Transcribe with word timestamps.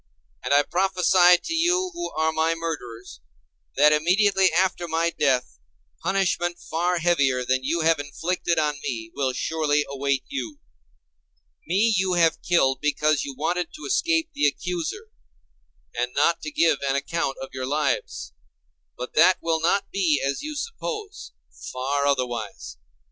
And 0.43 0.51
I 0.51 0.63
prophesy 0.63 1.37
to 1.43 1.53
you 1.53 1.91
who 1.93 2.09
are 2.13 2.31
my 2.33 2.55
murderers, 2.55 3.19
that 3.75 3.93
immediately 3.93 4.51
after 4.51 4.87
my 4.87 5.11
death 5.11 5.59
punishment 6.01 6.57
far 6.57 6.97
heavier 6.97 7.45
than 7.45 7.63
you 7.63 7.81
have 7.81 7.99
inflicted 7.99 8.57
on 8.57 8.79
me 8.81 9.11
will 9.13 9.31
surely 9.31 9.85
await 9.87 10.23
you. 10.27 10.57
Me 11.67 11.93
you 11.95 12.13
have 12.13 12.41
killed 12.41 12.79
because 12.81 13.23
you 13.23 13.35
wanted 13.37 13.71
to 13.75 13.85
escape 13.85 14.31
the 14.33 14.47
accuser, 14.47 15.11
and 15.95 16.13
not 16.15 16.41
to 16.41 16.49
give 16.51 16.79
an 16.89 16.95
account 16.95 17.37
of 17.39 17.49
your 17.53 17.67
lives. 17.67 18.33
But 18.97 19.13
that 19.13 19.37
will 19.39 19.61
not 19.61 19.91
be 19.91 20.19
as 20.25 20.41
you 20.41 20.55
suppose: 20.55 21.31
far 21.71 22.07
otherwise. 22.07 22.77